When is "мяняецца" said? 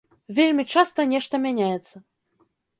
1.45-1.95